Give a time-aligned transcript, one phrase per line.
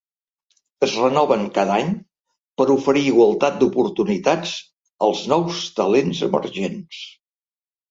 [0.85, 1.91] Es renoven cada any
[2.61, 4.57] per oferir igualtat d’oportunitats
[5.11, 7.07] als nous talents emergents.